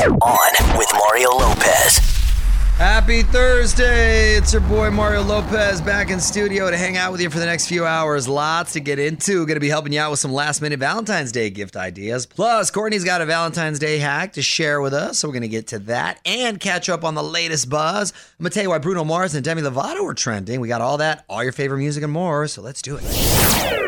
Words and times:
On 0.00 0.78
with 0.78 0.88
Mario 0.94 1.28
Lopez. 1.28 1.98
Happy 2.78 3.22
Thursday! 3.22 4.34
It's 4.34 4.50
your 4.50 4.62
boy 4.62 4.90
Mario 4.90 5.20
Lopez 5.20 5.82
back 5.82 6.08
in 6.08 6.18
studio 6.18 6.70
to 6.70 6.76
hang 6.78 6.96
out 6.96 7.12
with 7.12 7.20
you 7.20 7.28
for 7.28 7.38
the 7.38 7.44
next 7.44 7.66
few 7.66 7.84
hours. 7.84 8.26
Lots 8.26 8.72
to 8.72 8.80
get 8.80 8.98
into. 8.98 9.44
Going 9.44 9.56
to 9.56 9.60
be 9.60 9.68
helping 9.68 9.92
you 9.92 10.00
out 10.00 10.10
with 10.10 10.18
some 10.18 10.32
last 10.32 10.62
minute 10.62 10.80
Valentine's 10.80 11.32
Day 11.32 11.50
gift 11.50 11.76
ideas. 11.76 12.24
Plus, 12.24 12.70
Courtney's 12.70 13.04
got 13.04 13.20
a 13.20 13.26
Valentine's 13.26 13.78
Day 13.78 13.98
hack 13.98 14.32
to 14.32 14.42
share 14.42 14.80
with 14.80 14.94
us, 14.94 15.18
so 15.18 15.28
we're 15.28 15.34
going 15.34 15.42
to 15.42 15.48
get 15.48 15.66
to 15.66 15.78
that 15.80 16.18
and 16.24 16.58
catch 16.58 16.88
up 16.88 17.04
on 17.04 17.14
the 17.14 17.22
latest 17.22 17.68
buzz. 17.68 18.14
I'm 18.38 18.44
going 18.44 18.50
to 18.52 18.54
tell 18.54 18.62
you 18.62 18.70
why 18.70 18.78
Bruno 18.78 19.04
Mars 19.04 19.34
and 19.34 19.44
Demi 19.44 19.60
Lovato 19.60 20.02
are 20.08 20.14
trending. 20.14 20.60
We 20.60 20.68
got 20.68 20.80
all 20.80 20.96
that, 20.96 21.26
all 21.28 21.42
your 21.42 21.52
favorite 21.52 21.80
music 21.80 22.02
and 22.02 22.12
more, 22.12 22.46
so 22.46 22.62
let's 22.62 22.80
do 22.80 22.98
it. 22.98 23.79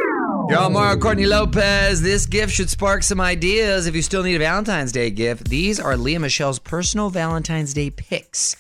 Yo, 0.49 0.65
oh. 0.65 0.69
Mario 0.69 0.99
Courtney 0.99 1.27
Lopez. 1.27 2.03
This 2.03 2.27
gift 2.27 2.53
should 2.53 2.69
spark 2.69 3.03
some 3.03 3.21
ideas 3.21 3.87
if 3.87 3.95
you 3.95 4.03
still 4.03 4.23
need 4.23 4.35
a 4.35 4.39
Valentine's 4.41 4.91
Day 4.91 5.09
gift. 5.11 5.49
These 5.49 5.79
are 5.79 5.97
Lea 5.97 6.19
Michele's 6.19 6.59
personal 6.59 7.11
Valentine's 7.11 7.73
Day 7.73 7.91
picks. 7.91 8.57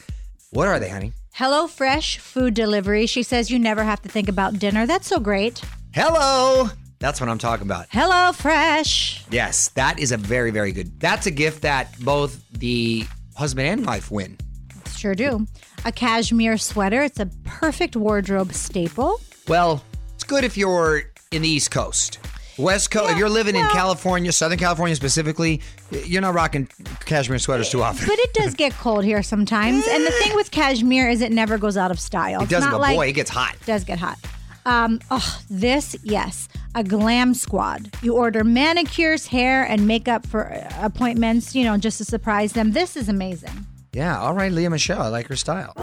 What 0.50 0.68
are 0.68 0.78
they, 0.78 0.88
honey? 0.88 1.12
Hello 1.32 1.66
Fresh 1.66 2.18
food 2.18 2.54
delivery. 2.54 3.06
She 3.06 3.22
says 3.22 3.50
you 3.50 3.58
never 3.58 3.82
have 3.82 4.00
to 4.02 4.08
think 4.08 4.28
about 4.28 4.58
dinner. 4.58 4.86
That's 4.86 5.08
so 5.08 5.18
great. 5.18 5.60
Hello. 5.92 6.68
That's 7.00 7.20
what 7.20 7.28
I'm 7.28 7.38
talking 7.38 7.66
about. 7.66 7.86
Hello 7.90 8.32
Fresh. 8.32 9.24
Yes, 9.30 9.68
that 9.70 9.98
is 9.98 10.12
a 10.12 10.16
very, 10.16 10.52
very 10.52 10.70
good. 10.70 11.00
That's 11.00 11.26
a 11.26 11.32
gift 11.32 11.62
that 11.62 11.98
both 12.00 12.40
the 12.52 13.06
husband 13.34 13.66
and 13.66 13.86
wife 13.86 14.10
win. 14.10 14.38
Sure 14.94 15.16
do. 15.16 15.46
A 15.84 15.90
cashmere 15.90 16.58
sweater. 16.58 17.02
It's 17.02 17.18
a 17.18 17.26
perfect 17.44 17.96
wardrobe 17.96 18.52
staple. 18.52 19.20
Well, 19.48 19.82
it's 20.14 20.22
good 20.22 20.44
if 20.44 20.56
you're 20.56 21.11
in 21.32 21.42
the 21.42 21.48
East 21.48 21.70
Coast. 21.70 22.18
West 22.58 22.90
Coast, 22.90 23.10
if 23.12 23.18
you're 23.18 23.30
living 23.30 23.56
in 23.56 23.66
California, 23.68 24.30
Southern 24.30 24.58
California 24.58 24.94
specifically, 24.94 25.60
you're 26.04 26.20
not 26.20 26.34
rocking 26.34 26.68
cashmere 27.06 27.38
sweaters 27.38 27.70
too 27.70 27.82
often. 27.82 28.06
But 28.06 28.18
it 28.18 28.34
does 28.34 28.54
get 28.54 28.72
cold 28.74 29.04
here 29.04 29.22
sometimes. 29.22 29.86
And 29.88 30.04
the 30.04 30.10
thing 30.10 30.34
with 30.34 30.50
cashmere 30.50 31.08
is 31.08 31.22
it 31.22 31.32
never 31.32 31.56
goes 31.56 31.78
out 31.78 31.90
of 31.90 31.98
style. 31.98 32.40
It 32.40 32.44
It's 32.44 32.52
doesn't, 32.52 32.70
not 32.70 32.80
like 32.80 32.94
boy, 32.96 33.08
it 33.08 33.12
gets 33.12 33.30
hot. 33.30 33.56
does 33.64 33.84
get 33.84 33.98
hot. 33.98 34.18
Um, 34.66 35.00
oh, 35.10 35.40
this, 35.50 35.96
yes, 36.04 36.48
a 36.74 36.84
glam 36.84 37.32
squad. 37.34 37.90
You 38.02 38.14
order 38.14 38.44
manicures, 38.44 39.26
hair, 39.26 39.64
and 39.64 39.88
makeup 39.88 40.26
for 40.26 40.42
appointments, 40.80 41.54
you 41.54 41.64
know, 41.64 41.78
just 41.78 41.98
to 41.98 42.04
surprise 42.04 42.52
them. 42.52 42.72
This 42.72 42.96
is 42.96 43.08
amazing. 43.08 43.66
Yeah, 43.94 44.18
all 44.18 44.32
right, 44.32 44.50
Lea 44.50 44.68
Michele. 44.68 45.02
I 45.02 45.08
like 45.08 45.26
her 45.26 45.36
style. 45.36 45.74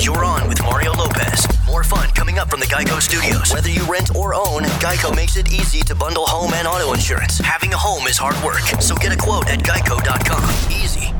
You're 0.00 0.24
on 0.24 0.48
with 0.48 0.60
Mario 0.64 0.92
Lopez. 0.94 1.46
More 1.64 1.84
fun 1.84 2.10
coming 2.10 2.40
up 2.40 2.50
from 2.50 2.58
the 2.58 2.66
Geico 2.66 3.00
Studios. 3.00 3.54
Whether 3.54 3.70
you 3.70 3.84
rent 3.84 4.16
or 4.16 4.34
own, 4.34 4.62
Geico 4.82 5.14
makes 5.14 5.36
it 5.36 5.52
easy 5.52 5.80
to 5.82 5.94
bundle 5.94 6.26
home 6.26 6.54
and 6.54 6.66
auto 6.66 6.92
insurance. 6.92 7.38
Having 7.38 7.72
a 7.72 7.76
home 7.76 8.08
is 8.08 8.18
hard 8.18 8.34
work, 8.44 8.64
so 8.82 8.96
get 8.96 9.12
a 9.12 9.16
quote 9.16 9.48
at 9.48 9.60
geico.com. 9.60 10.72
Easy. 10.72 11.15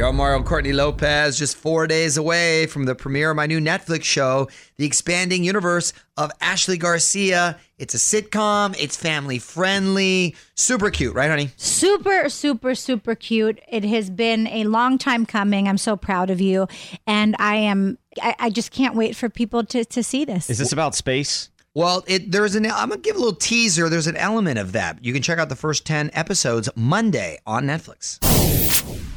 Yo, 0.00 0.10
Mario 0.10 0.42
Courtney 0.42 0.72
Lopez, 0.72 1.38
just 1.38 1.54
four 1.54 1.86
days 1.86 2.16
away 2.16 2.64
from 2.64 2.86
the 2.86 2.94
premiere 2.94 3.32
of 3.32 3.36
my 3.36 3.44
new 3.44 3.60
Netflix 3.60 4.04
show, 4.04 4.48
The 4.78 4.86
Expanding 4.86 5.44
Universe 5.44 5.92
of 6.16 6.32
Ashley 6.40 6.78
Garcia. 6.78 7.58
It's 7.76 7.92
a 7.92 7.98
sitcom, 7.98 8.74
it's 8.80 8.96
family 8.96 9.38
friendly, 9.38 10.36
super 10.54 10.88
cute, 10.88 11.14
right, 11.14 11.28
honey? 11.28 11.50
Super, 11.58 12.30
super, 12.30 12.74
super 12.74 13.14
cute. 13.14 13.60
It 13.68 13.84
has 13.84 14.08
been 14.08 14.46
a 14.46 14.64
long 14.64 14.96
time 14.96 15.26
coming. 15.26 15.68
I'm 15.68 15.76
so 15.76 15.98
proud 15.98 16.30
of 16.30 16.40
you. 16.40 16.66
And 17.06 17.36
I 17.38 17.56
am, 17.56 17.98
I, 18.22 18.34
I 18.38 18.48
just 18.48 18.70
can't 18.70 18.94
wait 18.94 19.14
for 19.14 19.28
people 19.28 19.64
to, 19.64 19.84
to 19.84 20.02
see 20.02 20.24
this. 20.24 20.48
Is 20.48 20.56
this 20.56 20.72
about 20.72 20.94
space? 20.94 21.50
Well, 21.74 22.04
it 22.06 22.32
there's 22.32 22.54
an 22.54 22.64
I'm 22.64 22.88
gonna 22.88 23.02
give 23.02 23.16
a 23.16 23.18
little 23.18 23.34
teaser. 23.34 23.90
There's 23.90 24.06
an 24.06 24.16
element 24.16 24.58
of 24.58 24.72
that. 24.72 25.04
You 25.04 25.12
can 25.12 25.20
check 25.20 25.38
out 25.38 25.50
the 25.50 25.56
first 25.56 25.86
ten 25.86 26.10
episodes 26.14 26.70
Monday 26.74 27.38
on 27.46 27.64
Netflix. 27.66 28.18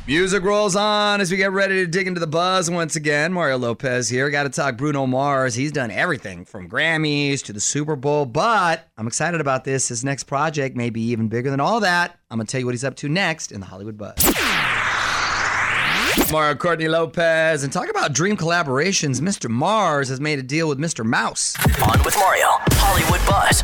Music 0.06 0.44
rolls 0.44 0.76
on 0.76 1.22
as 1.22 1.32
we 1.32 1.38
get 1.38 1.54
ready 1.54 1.76
to 1.76 1.88
dig 1.88 2.08
into 2.08 2.20
the 2.20 2.28
buzz 2.28 2.70
once 2.70 2.98
again. 2.98 3.32
Mario 3.32 3.58
Lopez 3.58 4.10
here. 4.10 4.30
Got 4.30 4.44
to 4.44 4.50
talk 4.50 4.76
Bruno 4.76 5.08
Mars. 5.08 5.56
He's 5.56 5.72
done 5.72 5.92
everything 5.92 6.44
from 6.44 6.70
Grammys 6.70 7.42
to 7.44 7.54
the 7.54 7.62
Super 7.62 7.96
Bowl, 7.96 8.26
but 8.26 8.90
I'm 8.98 9.08
excited 9.08 9.40
about 9.40 9.64
this. 9.64 9.88
His 9.88 10.04
next 10.04 10.26
project 10.26 10.76
may 10.76 10.90
be 10.90 11.00
even 11.12 11.30
bigger 11.30 11.50
than 11.50 11.62
all 11.62 11.80
that. 11.80 12.20
I'm 12.30 12.38
gonna 12.38 12.48
tell 12.48 12.60
you 12.60 12.66
what 12.66 12.74
he's 12.74 12.84
up 12.84 12.96
to 12.98 13.08
next 13.08 13.54
in 13.54 13.62
the 13.62 13.66
Hollywood 13.66 13.98
Buzz. 13.98 14.18
Mario 16.30 16.56
Courtney 16.56 16.90
Lopez 16.90 17.64
and 17.64 17.72
talk 17.72 17.90
about 17.90 18.12
dream 18.12 18.36
collaborations. 18.36 19.22
Mr. 19.22 19.50
Mars 19.50 20.10
has 20.10 20.20
made 20.20 20.38
a 20.38 20.44
deal 20.44 20.68
with 20.68 20.80
Mr. 20.80 21.06
Mouse. 21.06 21.56
On 21.82 22.04
with 22.04 22.18
Mario. 22.18 22.48
Hollywood 22.74 23.22
Buzz. 23.26 23.64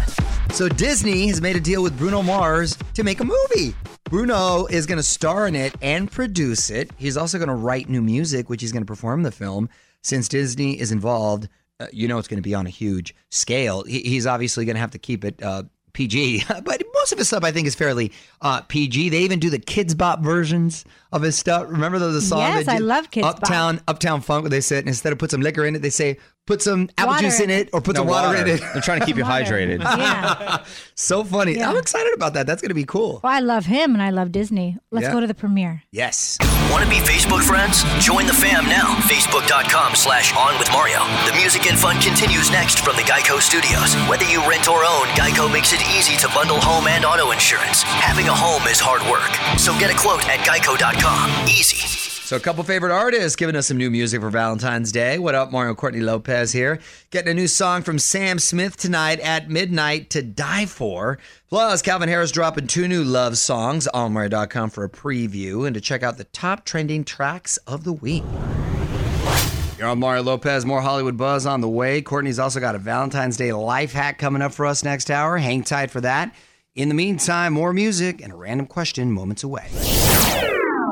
So 0.56 0.70
Disney 0.70 1.28
has 1.28 1.42
made 1.42 1.58
a 1.58 1.60
deal 1.60 1.84
with 1.84 1.98
Bruno 1.98 2.22
Mars 2.24 2.78
to 2.94 3.04
make 3.04 3.20
a 3.20 3.26
movie. 3.26 3.76
Bruno 4.10 4.66
is 4.66 4.88
going 4.88 4.98
to 4.98 5.04
star 5.04 5.48
in 5.48 5.56
it 5.56 5.76
and 5.84 6.12
produce 6.12 6.72
it. 6.72 6.90
He's 6.98 7.16
also 7.16 7.38
going 7.38 7.48
to 7.50 7.54
write 7.54 7.90
new 7.90 8.02
music, 8.02 8.50
which 8.50 8.60
he's 8.60 8.72
going 8.72 8.82
to 8.82 8.88
perform 8.88 9.22
the 9.22 9.32
film. 9.32 9.70
Since 10.02 10.30
Disney 10.30 10.80
is 10.80 10.92
involved, 10.92 11.48
uh, 11.80 11.86
you 11.94 12.08
know 12.08 12.18
it's 12.18 12.28
going 12.28 12.40
to 12.40 12.42
be 12.42 12.56
on 12.56 12.66
a 12.66 12.72
huge 12.72 13.14
scale. 13.30 13.84
He, 13.84 14.00
he's 14.00 14.26
obviously 14.26 14.66
going 14.66 14.78
to 14.78 14.80
have 14.80 14.92
to 14.92 14.98
keep 14.98 15.24
it 15.24 15.44
uh, 15.44 15.64
PG, 16.00 16.46
but 16.64 16.82
most 16.94 17.12
of 17.12 17.18
his 17.18 17.28
stuff 17.28 17.44
I 17.44 17.52
think 17.52 17.68
is 17.68 17.76
fairly 17.76 18.14
uh, 18.42 18.62
PG. 18.62 19.10
They 19.10 19.20
even 19.20 19.38
do 19.40 19.50
the 19.50 19.60
Kidz 19.60 19.98
Bop 19.98 20.22
versions 20.22 20.86
of 21.12 21.22
his 21.22 21.38
stuff. 21.38 21.66
Remember 21.68 22.00
the, 22.00 22.08
the 22.08 22.22
song? 22.22 22.40
Yes, 22.40 22.70
I 22.70 22.78
love 22.78 23.12
Kidz 23.12 23.24
Bop. 23.24 23.36
Uptown, 23.38 23.82
Uptown 23.86 24.22
Funk. 24.22 24.44
Where 24.44 24.50
they 24.50 24.62
said 24.62 24.88
instead 24.88 25.12
of 25.12 25.20
put 25.20 25.30
some 25.32 25.42
liquor 25.42 25.66
in 25.66 25.76
it, 25.76 25.82
they 25.82 25.90
say 25.90 26.18
put 26.48 26.62
some 26.62 26.90
apple 26.98 27.12
Water 27.16 27.24
juice 27.24 27.40
in 27.42 27.50
in 27.50 27.60
it 27.60 27.70
or 27.74 27.82
put 27.82 27.96
No 27.96 28.02
some 28.02 28.08
water, 28.08 28.38
in 28.38 28.48
it. 28.48 28.62
They're 28.74 28.82
trying 28.82 29.02
to 29.02 29.06
keep 29.06 29.18
you 29.18 29.24
Water. 29.24 29.44
hydrated. 29.44 29.82
yeah. 29.82 30.64
So 30.96 31.26
funny. 31.26 31.58
Yeah. 31.58 31.70
I'm 31.70 31.76
excited 31.78 32.14
about 32.14 32.34
that. 32.36 32.48
That's 32.48 32.62
going 32.62 32.70
to 32.70 32.76
be 32.76 32.86
cool. 32.86 33.20
Well, 33.22 33.34
I 33.34 33.40
love 33.42 33.66
him 33.66 33.94
and 33.94 34.02
I 34.02 34.10
love 34.12 34.32
Disney. 34.32 34.78
Let's 34.92 35.06
Yeah. 35.08 35.12
go 35.14 35.20
to 35.20 35.28
the 35.28 35.34
premiere. 35.36 35.84
Yes. 35.92 36.38
Want 36.70 36.84
to 36.84 36.90
be 36.90 37.00
Facebook 37.00 37.42
friends? 37.42 37.84
Join 37.98 38.28
the 38.28 38.34
fam 38.34 38.70
now. 38.70 38.96
Facebook.com 39.10 39.96
slash 39.96 40.36
on 40.36 40.58
with 40.60 40.72
Mario. 40.72 41.00
The 41.26 41.34
music 41.36 41.66
and 41.66 41.78
fun 41.78 42.00
continues 42.00 42.52
next 42.52 42.82
from 42.86 42.96
the 42.96 43.02
Geico 43.02 43.42
Studios. 43.42 43.96
Whether 44.08 44.26
you 44.26 44.48
rent 44.48 44.70
or 44.70 44.86
own, 44.86 45.08
Geico 45.18 45.52
makes 45.52 45.74
it 45.74 45.82
easy 45.90 46.16
to 46.18 46.28
bundle 46.30 46.62
home 46.62 46.88
and 46.88 47.06
auto 47.06 47.32
insurance. 47.32 47.82
Having 47.84 48.28
a 48.28 48.36
home 48.36 48.68
is 48.68 48.80
hard 48.80 49.02
work, 49.10 49.34
so 49.60 49.78
get 49.80 49.92
a 49.92 49.98
quote 49.98 50.28
at 50.30 50.40
geico.com. 50.46 51.48
Easy. 51.48 52.09
So, 52.30 52.36
a 52.36 52.40
couple 52.40 52.64
favorite 52.64 52.92
artists 52.92 53.36
giving 53.36 53.56
us 53.56 53.66
some 53.66 53.78
new 53.78 53.90
music 53.90 54.22
for 54.22 54.30
Valentine's 54.30 54.92
Day. 54.92 55.18
What 55.18 55.34
up, 55.34 55.52
Mario 55.52 55.74
Courtney 55.74 56.02
Lopez 56.02 56.52
here. 56.52 56.80
Getting 57.10 57.32
a 57.32 57.34
new 57.34 57.48
song 57.48 57.82
from 57.82 57.98
Sam 57.98 58.38
Smith 58.38 58.78
tonight 58.78 59.20
at 59.22 59.50
midnight 59.50 60.12
to 60.12 60.22
die 60.22 60.68
for. 60.68 61.18
Plus, 61.50 61.82
Calvin 61.82 62.08
Harris 62.08 62.30
dropping 62.30 62.68
two 62.68 62.88
new 62.88 63.04
love 63.04 63.40
songs 63.40 63.88
on 63.88 64.14
Mario.com 64.14 64.70
for 64.70 64.84
a 64.84 64.90
preview 64.92 65.66
and 65.66 65.74
to 65.74 65.82
check 65.82 66.04
out 66.04 66.20
the 66.20 66.24
top 66.26 66.66
trending 66.66 67.04
tracks 67.04 67.58
of 67.66 67.84
the 67.84 67.94
week. 67.94 68.24
You're 69.80 69.88
on 69.88 69.98
Mario 69.98 70.22
Lopez, 70.22 70.68
more 70.68 70.82
Hollywood 70.82 71.18
buzz 71.18 71.48
on 71.48 71.62
the 71.62 71.68
way. 71.68 72.00
Courtney's 72.04 72.38
also 72.38 72.60
got 72.60 72.76
a 72.76 72.78
Valentine's 72.78 73.38
Day 73.38 73.54
life 73.54 73.94
hack 73.94 74.20
coming 74.20 74.44
up 74.44 74.54
for 74.54 74.68
us 74.68 74.84
next 74.84 75.10
hour. 75.10 75.40
Hang 75.40 75.64
tight 75.64 75.90
for 75.90 76.02
that. 76.02 76.36
In 76.76 76.90
the 76.90 76.96
meantime, 76.96 77.54
more 77.54 77.74
music 77.74 78.22
and 78.22 78.32
a 78.32 78.36
random 78.36 78.68
question 78.68 79.12
moments 79.12 79.44
away. 79.44 79.68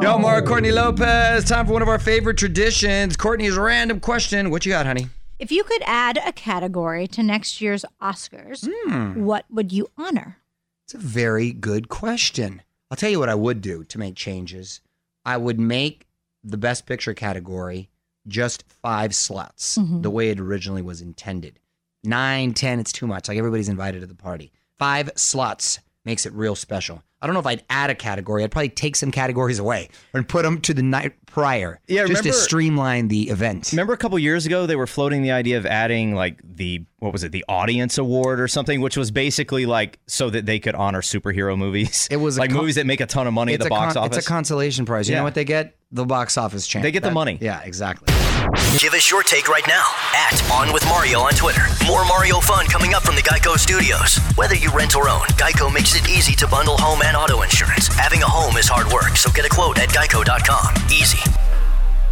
Yo, 0.02 0.18
Mario 0.18 0.46
Courtney 0.46 0.72
Lopez. 0.72 1.44
Time 1.46 1.66
for 1.66 1.74
one 1.74 1.82
of 1.82 1.88
our 1.88 2.00
favorite 2.00 2.38
traditions. 2.38 3.18
Courtney's 3.18 3.58
random 3.58 4.00
question. 4.00 4.50
What 4.52 4.66
you 4.66 4.72
got, 4.72 4.86
honey? 4.86 5.08
If 5.40 5.52
you 5.52 5.64
could 5.64 5.82
add 5.86 6.20
a 6.26 6.32
category 6.32 7.08
to 7.08 7.24
next 7.24 7.62
year's 7.62 7.84
Oscars, 8.02 8.68
Hmm. 8.88 9.24
what 9.24 9.46
would 9.50 9.72
you 9.72 9.88
honor? 9.98 10.38
It's 10.86 10.94
a 10.94 10.98
very 11.00 11.52
good 11.52 11.90
question. 11.90 12.62
I'll 12.90 12.98
tell 12.98 13.10
you 13.10 13.20
what 13.20 13.30
I 13.30 13.36
would 13.36 13.62
do 13.62 13.84
to 13.86 13.98
make 14.00 14.16
changes. 14.16 14.82
I 15.26 15.38
would 15.38 15.60
make 15.60 16.08
the 16.44 16.58
best 16.58 16.86
picture 16.86 17.14
category 17.14 17.90
just 18.28 18.64
five 18.82 19.14
slots, 19.16 19.78
the 19.82 20.10
way 20.12 20.30
it 20.30 20.40
originally 20.40 20.82
was 20.82 21.02
intended. 21.02 21.60
Nine, 22.04 22.54
ten, 22.54 22.80
it's 22.80 22.92
too 22.92 23.08
much. 23.08 23.28
Like 23.28 23.38
everybody's 23.38 23.70
invited 23.70 24.02
to 24.02 24.08
the 24.08 24.16
party. 24.16 24.52
Five 24.78 25.10
slots 25.16 25.80
makes 26.08 26.26
it 26.26 26.34
real 26.34 26.56
special. 26.56 27.04
I 27.22 27.28
don't 27.28 27.34
know 27.34 27.40
if 27.40 27.46
I'd 27.46 27.64
add 27.70 27.90
a 27.90 27.96
category. 27.96 28.44
I'd 28.44 28.52
probably 28.52 28.70
take 28.70 28.96
some 28.96 29.12
categories 29.12 29.60
away 29.60 29.90
and 30.14 30.28
put 30.28 30.44
them 30.44 30.62
to 30.62 30.74
the 30.74 30.82
night 30.84 31.14
prior, 31.26 31.80
Yeah, 31.88 32.06
just 32.06 32.24
to 32.24 32.34
streamline 32.34 33.08
the 33.10 33.30
event. 33.30 33.72
Remember 33.72 33.94
a 33.94 33.98
couple 33.98 34.18
years 34.20 34.46
ago 34.46 34.66
they 34.66 34.76
were 34.76 34.88
floating 34.88 35.22
the 35.22 35.32
idea 35.32 35.58
of 35.58 35.66
adding 35.66 36.16
like 36.16 36.40
the 36.44 36.86
what 37.00 37.14
was 37.14 37.24
it 37.24 37.32
the 37.32 37.44
audience 37.50 37.98
award 37.98 38.40
or 38.40 38.48
something, 38.48 38.82
which 38.82 38.98
was 38.98 39.12
basically 39.12 39.66
like 39.66 40.00
so 40.08 40.30
that 40.30 40.46
they 40.46 40.60
could 40.60 40.76
honor 40.76 41.02
superhero 41.02 41.58
movies. 41.58 42.08
It 42.10 42.18
was 42.18 42.38
like 42.40 42.50
con- 42.52 42.60
movies 42.60 42.76
that 42.76 42.86
make 42.86 43.02
a 43.02 43.06
ton 43.06 43.28
of 43.28 43.34
money 43.34 43.54
at 43.54 43.60
the 43.62 43.70
box 43.70 43.94
con- 43.94 44.04
office. 44.06 44.18
It's 44.18 44.26
a 44.28 44.30
consolation 44.30 44.86
prize. 44.86 45.10
You 45.10 45.16
know 45.16 45.24
what 45.24 45.36
they 45.36 45.46
get? 45.46 45.77
The 45.92 46.06
box 46.06 46.38
office 46.38 46.68
champ. 46.68 46.84
They 46.84 46.92
get 46.92 47.04
the 47.04 47.12
money. 47.12 47.38
Yeah, 47.40 47.62
exactly. 47.62 48.14
Give 48.78 48.94
us 48.94 49.10
your 49.10 49.24
take 49.24 49.48
right 49.48 49.64
now 49.68 49.86
at 50.14 50.52
On 50.52 50.74
With 50.74 50.86
Mario 50.86 51.20
on 51.20 51.32
Twitter. 51.32 51.62
More 51.86 52.06
Mario 52.06 52.40
fun 52.40 52.66
coming 52.68 52.94
up 52.94 53.04
from 53.04 53.16
the 53.16 53.22
Geico 53.22 53.58
Studios. 53.58 54.18
Whether 54.36 54.56
you 54.56 54.70
rent 54.72 54.96
or 54.96 55.08
own, 55.08 55.22
Geico 55.38 55.74
makes 55.74 55.96
it 55.96 56.10
easy 56.10 56.36
to 56.36 56.48
bundle 56.48 56.78
home 56.78 57.02
and 57.04 57.16
auto 57.16 57.42
insurance. 57.42 57.88
Having 57.88 58.22
a 58.24 58.28
home 58.28 58.58
is 58.58 58.68
hard 58.68 58.92
work, 58.92 59.16
so 59.16 59.32
get 59.32 59.46
a 59.46 59.50
quote 59.50 59.80
at 59.80 59.90
geico.com. 59.90 60.76
Easy. 60.92 61.20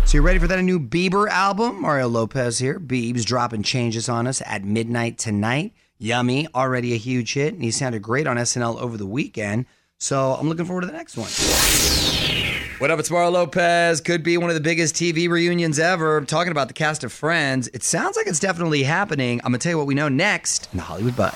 So 0.05 0.17
you 0.17 0.21
ready 0.21 0.39
for 0.39 0.47
that 0.47 0.61
new 0.61 0.79
Bieber 0.79 1.27
album? 1.27 1.81
Mario 1.81 2.07
Lopez 2.07 2.59
here. 2.59 2.79
Biebs 2.79 3.25
dropping 3.25 3.63
changes 3.63 4.07
on 4.07 4.25
us 4.25 4.41
at 4.45 4.63
midnight 4.63 5.17
tonight. 5.17 5.73
Yummy, 5.97 6.47
already 6.55 6.93
a 6.93 6.97
huge 6.97 7.33
hit, 7.33 7.53
and 7.53 7.63
he 7.63 7.71
sounded 7.71 8.01
great 8.01 8.25
on 8.25 8.37
SNL 8.37 8.79
over 8.79 8.95
the 8.95 9.05
weekend. 9.05 9.65
So 9.97 10.33
I'm 10.33 10.47
looking 10.47 10.65
forward 10.65 10.81
to 10.81 10.87
the 10.87 10.93
next 10.93 11.17
one. 11.17 11.29
What 12.77 12.91
up? 12.91 12.99
It's 12.99 13.09
Mario 13.09 13.29
Lopez. 13.29 14.01
Could 14.01 14.21
be 14.21 14.37
one 14.37 14.49
of 14.49 14.53
the 14.53 14.61
biggest 14.61 14.95
TV 14.95 15.29
reunions 15.29 15.79
ever. 15.79 16.17
I'm 16.17 16.25
talking 16.25 16.51
about 16.51 16.67
the 16.67 16.73
cast 16.73 17.05
of 17.05 17.13
Friends. 17.13 17.69
It 17.69 17.83
sounds 17.83 18.17
like 18.17 18.27
it's 18.27 18.39
definitely 18.39 18.83
happening. 18.83 19.39
I'm 19.45 19.53
going 19.53 19.59
to 19.59 19.63
tell 19.63 19.71
you 19.71 19.77
what 19.77 19.87
we 19.87 19.93
know 19.95 20.09
next 20.09 20.67
in 20.73 20.77
the 20.79 20.83
Hollywood 20.83 21.15
Buzz. 21.15 21.33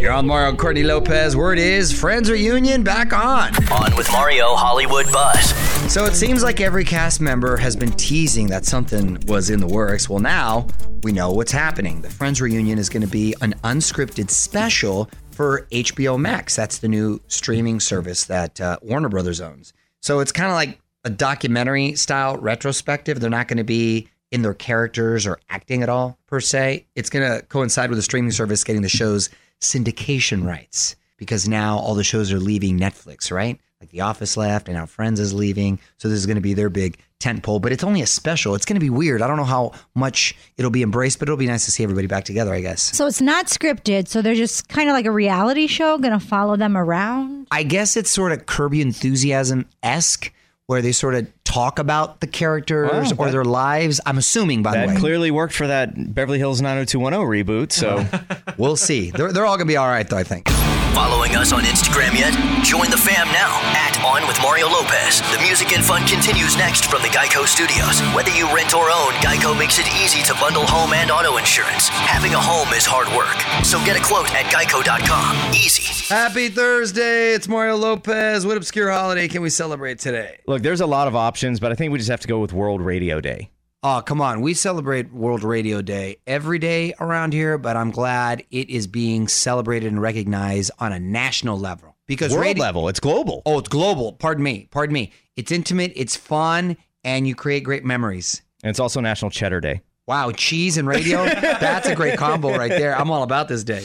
You're 0.00 0.10
on 0.10 0.26
Mario 0.26 0.56
Courtney 0.56 0.82
Lopez. 0.82 1.36
Word 1.36 1.60
is 1.60 1.96
Friends 1.96 2.28
reunion 2.28 2.82
back 2.82 3.12
on. 3.12 3.54
On 3.70 3.94
with 3.96 4.10
Mario 4.10 4.56
Hollywood 4.56 5.06
Buzz. 5.12 5.54
So 5.92 6.06
it 6.06 6.14
seems 6.14 6.42
like 6.42 6.60
every 6.60 6.84
cast 6.84 7.20
member 7.20 7.56
has 7.56 7.76
been 7.76 7.92
teasing 7.92 8.48
that 8.48 8.64
something 8.64 9.16
was 9.28 9.48
in 9.48 9.60
the 9.60 9.68
works. 9.68 10.08
Well, 10.08 10.18
now 10.18 10.66
we 11.04 11.12
know 11.12 11.30
what's 11.30 11.52
happening. 11.52 12.00
The 12.00 12.10
Friends 12.10 12.40
reunion 12.40 12.78
is 12.78 12.88
going 12.88 13.02
to 13.02 13.08
be 13.08 13.32
an 13.40 13.54
unscripted 13.62 14.28
special 14.30 15.08
for 15.42 15.66
HBO 15.72 16.20
Max. 16.20 16.54
That's 16.54 16.78
the 16.78 16.86
new 16.86 17.20
streaming 17.26 17.80
service 17.80 18.26
that 18.26 18.60
uh, 18.60 18.78
Warner 18.80 19.08
Brothers 19.08 19.40
owns. 19.40 19.72
So 20.00 20.20
it's 20.20 20.30
kind 20.30 20.48
of 20.48 20.54
like 20.54 20.78
a 21.02 21.10
documentary 21.10 21.96
style 21.96 22.36
retrospective. 22.36 23.18
They're 23.18 23.28
not 23.28 23.48
going 23.48 23.56
to 23.56 23.64
be 23.64 24.08
in 24.30 24.42
their 24.42 24.54
characters 24.54 25.26
or 25.26 25.40
acting 25.50 25.82
at 25.82 25.88
all, 25.88 26.16
per 26.28 26.38
se. 26.38 26.86
It's 26.94 27.10
going 27.10 27.28
to 27.28 27.44
coincide 27.46 27.90
with 27.90 27.98
the 27.98 28.04
streaming 28.04 28.30
service 28.30 28.62
getting 28.62 28.82
the 28.82 28.88
show's 28.88 29.30
syndication 29.60 30.46
rights 30.46 30.94
because 31.16 31.48
now 31.48 31.76
all 31.76 31.96
the 31.96 32.04
shows 32.04 32.32
are 32.32 32.38
leaving 32.38 32.78
Netflix, 32.78 33.32
right? 33.32 33.58
Like 33.80 33.90
The 33.90 34.02
Office 34.02 34.36
left 34.36 34.68
and 34.68 34.76
now 34.76 34.86
Friends 34.86 35.18
is 35.18 35.34
leaving. 35.34 35.80
So 35.98 36.08
this 36.08 36.20
is 36.20 36.26
going 36.26 36.36
to 36.36 36.40
be 36.40 36.54
their 36.54 36.70
big 36.70 36.98
tent 37.22 37.42
pole, 37.42 37.60
but 37.60 37.72
it's 37.72 37.84
only 37.84 38.02
a 38.02 38.06
special. 38.06 38.54
It's 38.54 38.64
going 38.64 38.74
to 38.76 38.80
be 38.80 38.90
weird. 38.90 39.22
I 39.22 39.26
don't 39.26 39.36
know 39.36 39.44
how 39.44 39.72
much 39.94 40.34
it'll 40.56 40.70
be 40.70 40.82
embraced, 40.82 41.18
but 41.18 41.28
it'll 41.28 41.36
be 41.38 41.46
nice 41.46 41.64
to 41.64 41.70
see 41.70 41.82
everybody 41.82 42.06
back 42.06 42.24
together, 42.24 42.52
I 42.52 42.60
guess. 42.60 42.82
So 42.96 43.06
it's 43.06 43.20
not 43.20 43.46
scripted. 43.46 44.08
So 44.08 44.20
they're 44.22 44.34
just 44.34 44.68
kind 44.68 44.88
of 44.88 44.94
like 44.94 45.06
a 45.06 45.10
reality 45.10 45.66
show, 45.66 45.98
going 45.98 46.18
to 46.18 46.24
follow 46.24 46.56
them 46.56 46.76
around. 46.76 47.46
I 47.50 47.62
guess 47.62 47.96
it's 47.96 48.10
sort 48.10 48.32
of 48.32 48.46
Curb 48.46 48.74
Your 48.74 48.86
Enthusiasm 48.86 49.66
esque, 49.82 50.32
where 50.66 50.82
they 50.82 50.92
sort 50.92 51.14
of 51.14 51.26
talk 51.44 51.78
about 51.78 52.20
the 52.20 52.26
characters 52.26 53.12
Oh, 53.12 53.16
or 53.18 53.26
that- 53.26 53.32
their 53.32 53.44
lives. 53.44 54.00
I'm 54.06 54.18
assuming, 54.18 54.62
by 54.62 54.72
That 54.74 54.88
the 54.88 54.94
way. 54.94 55.00
clearly 55.00 55.30
worked 55.30 55.54
for 55.54 55.66
that 55.66 56.14
Beverly 56.14 56.38
Hills 56.38 56.60
90210 56.62 57.20
reboot. 57.46 57.72
So 57.72 58.04
We'll 58.58 58.76
see. 58.76 59.10
They're, 59.10 59.32
they're 59.32 59.46
all 59.46 59.56
going 59.56 59.66
to 59.66 59.72
be 59.72 59.76
all 59.76 59.88
right, 59.88 60.08
though, 60.08 60.18
I 60.18 60.24
think. 60.24 60.48
Following 60.94 61.34
us 61.36 61.52
on 61.52 61.62
Instagram 61.64 62.12
yet? 62.18 62.34
Join 62.62 62.90
the 62.90 62.98
fam 63.00 63.26
now 63.32 63.60
at 63.72 63.96
On 64.04 64.26
with 64.28 64.36
Mario 64.42 64.68
Lopez. 64.68 65.22
The 65.32 65.40
music 65.40 65.72
and 65.72 65.82
fun 65.82 66.06
continues 66.06 66.54
next 66.56 66.84
from 66.84 67.00
the 67.00 67.08
Geico 67.08 67.46
Studios. 67.46 68.00
Whether 68.14 68.30
you 68.30 68.44
rent 68.54 68.74
or 68.74 68.90
own, 68.90 69.12
Geico 69.24 69.56
makes 69.58 69.78
it 69.78 69.88
easy 69.96 70.22
to 70.24 70.34
bundle 70.34 70.66
home 70.66 70.92
and 70.92 71.10
auto 71.10 71.38
insurance. 71.38 71.88
Having 71.88 72.34
a 72.34 72.40
home 72.40 72.68
is 72.74 72.84
hard 72.84 73.08
work, 73.16 73.40
so 73.64 73.82
get 73.86 73.96
a 73.96 74.04
quote 74.04 74.28
at 74.34 74.44
geico.com. 74.52 75.54
Easy. 75.54 76.12
Happy 76.12 76.50
Thursday. 76.50 77.32
It's 77.32 77.48
Mario 77.48 77.76
Lopez. 77.76 78.44
What 78.44 78.58
obscure 78.58 78.90
holiday 78.90 79.28
can 79.28 79.40
we 79.40 79.48
celebrate 79.48 79.98
today? 79.98 80.40
look, 80.46 80.60
there's 80.62 80.82
a 80.82 80.86
lot 80.86 81.08
of 81.08 81.16
options, 81.16 81.58
but 81.58 81.72
I 81.72 81.74
think 81.74 81.92
we 81.92 81.98
just 81.98 82.10
have 82.10 82.20
to 82.20 82.28
go 82.28 82.38
with 82.38 82.52
World 82.52 82.82
Radio 82.82 83.20
Day. 83.20 83.48
Oh, 83.84 84.00
come 84.04 84.20
on. 84.20 84.42
We 84.42 84.54
celebrate 84.54 85.12
World 85.12 85.42
Radio 85.42 85.82
Day 85.82 86.18
every 86.24 86.60
day 86.60 86.94
around 87.00 87.32
here, 87.32 87.58
but 87.58 87.76
I'm 87.76 87.90
glad 87.90 88.44
it 88.52 88.70
is 88.70 88.86
being 88.86 89.26
celebrated 89.26 89.90
and 89.90 90.00
recognized 90.00 90.70
on 90.78 90.92
a 90.92 91.00
national 91.00 91.58
level. 91.58 91.96
Because 92.06 92.30
World 92.32 92.44
radio- 92.44 92.62
level, 92.62 92.88
it's 92.88 93.00
global. 93.00 93.42
Oh, 93.44 93.58
it's 93.58 93.68
global. 93.68 94.12
Pardon 94.12 94.44
me. 94.44 94.68
Pardon 94.70 94.94
me. 94.94 95.10
It's 95.34 95.50
intimate, 95.50 95.92
it's 95.96 96.14
fun, 96.14 96.76
and 97.02 97.26
you 97.26 97.34
create 97.34 97.64
great 97.64 97.84
memories. 97.84 98.42
And 98.62 98.70
it's 98.70 98.78
also 98.78 99.00
National 99.00 99.30
Cheddar 99.32 99.60
Day. 99.60 99.80
Wow, 100.06 100.30
cheese 100.30 100.76
and 100.76 100.86
radio? 100.86 101.24
That's 101.24 101.88
a 101.88 101.96
great 101.96 102.18
combo 102.18 102.56
right 102.56 102.70
there. 102.70 102.96
I'm 102.96 103.10
all 103.10 103.24
about 103.24 103.48
this 103.48 103.64
day. 103.64 103.82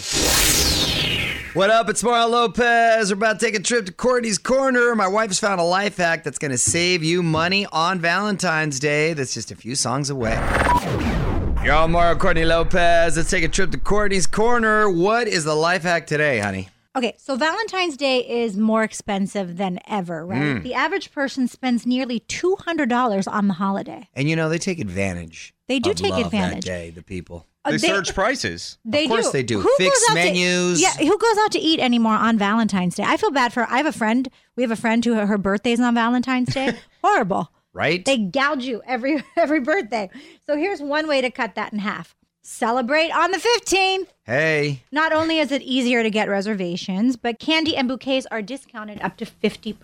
What 1.58 1.72
up? 1.72 1.90
It's 1.90 2.04
Mario 2.04 2.28
Lopez. 2.28 3.10
We're 3.10 3.18
about 3.18 3.40
to 3.40 3.46
take 3.48 3.56
a 3.56 3.60
trip 3.60 3.88
to 3.88 3.92
Courtney's 3.92 4.38
Corner. 4.38 4.94
My 4.94 5.08
wife's 5.08 5.40
found 5.40 5.60
a 5.60 5.64
life 5.64 5.98
hack 5.98 6.24
that's 6.24 6.38
going 6.38 6.52
to 6.52 6.58
save 6.60 7.04
you 7.04 7.24
money 7.24 7.66
on 7.72 8.00
Valentine's 8.00 8.80
Day. 8.80 9.14
That's 9.14 9.34
just 9.34 9.50
a 9.50 9.56
few 9.56 9.74
songs 9.74 10.12
away. 10.12 10.36
On 10.36 11.90
Mario 11.90 12.16
Courtney 12.16 12.46
Lopez. 12.46 13.18
Let's 13.18 13.32
take 13.32 13.44
a 13.44 13.48
trip 13.48 13.72
to 13.72 13.80
Courtney's 13.80 14.28
Corner. 14.28 14.88
What 14.88 15.28
is 15.28 15.46
the 15.46 15.56
life 15.56 15.82
hack 15.82 16.06
today, 16.06 16.38
honey? 16.38 16.70
Okay, 16.98 17.14
so 17.18 17.36
Valentine's 17.36 17.96
Day 17.96 18.20
is 18.20 18.58
more 18.58 18.84
expensive 18.84 19.58
than 19.58 19.80
ever, 19.88 20.26
right? 20.26 20.62
The 20.64 20.74
average 20.74 21.12
person 21.12 21.48
spends 21.48 21.86
nearly 21.86 22.22
$200 22.22 23.32
on 23.32 23.48
the 23.48 23.54
holiday. 23.54 24.10
And 24.16 24.28
you 24.30 24.36
know, 24.36 24.50
they 24.50 24.58
take 24.58 24.80
advantage. 24.80 25.54
They 25.68 25.80
do 25.80 25.92
of 25.92 25.96
take 25.96 26.12
love 26.12 26.26
advantage. 26.26 26.66
That 26.66 26.72
day, 26.72 26.90
the 26.90 27.04
people. 27.04 27.46
Uh, 27.64 27.72
They, 27.72 27.78
surge 27.80 28.14
prices. 28.16 28.78
They 28.86 29.04
Of 29.04 29.10
course 29.10 29.26
do. 29.28 29.32
they 29.34 29.44
do. 29.44 29.60
Who 29.62 29.70
Fixed 29.78 30.02
goes 30.10 30.18
out 30.18 30.22
to- 30.24 30.32
menus. 30.32 30.82
yeah, 30.82 30.94
who 30.98 31.18
goes 31.18 31.38
out 31.40 31.52
to 31.52 31.60
eat 31.60 31.80
anymore 31.80 32.14
on 32.16 32.38
Valentine's 32.38 32.96
Day? 32.96 33.04
I 33.06 33.18
feel 33.18 33.32
bad 33.32 33.54
for. 33.54 33.64
I 33.70 33.78
have 33.78 33.86
a 33.86 33.92
friend. 33.92 34.28
We 34.56 34.64
have 34.64 34.72
a 34.72 34.76
friend 34.78 35.04
who 35.06 35.14
her 35.14 35.38
birthday's 35.38 35.80
on 35.80 35.94
Valentine's 35.94 36.54
Day. 36.54 36.74
Horrible. 37.04 37.52
Right? 37.74 38.04
They 38.04 38.18
gouge 38.18 38.64
you 38.64 38.82
every 38.88 39.24
every 39.38 39.60
birthday. 39.60 40.10
So 40.48 40.58
here's 40.58 40.82
one 40.82 41.08
way 41.08 41.22
to 41.22 41.30
cut 41.30 41.54
that 41.56 41.74
in 41.74 41.80
half. 41.80 42.16
Celebrate 42.50 43.12
on 43.12 43.32
the 43.32 43.38
15th. 43.40 44.08
hey. 44.24 44.82
Not 44.90 45.12
only 45.12 45.40
is 45.40 45.52
it 45.52 45.62
easier 45.64 46.02
to 46.02 46.10
get 46.10 46.30
reservations, 46.30 47.18
but 47.18 47.40
candy 47.40 47.76
and 47.76 47.90
bouquets 47.90 48.26
are 48.32 48.42
discounted 48.42 49.02
up 49.02 49.18
to 49.18 49.26
50%. 49.26 49.76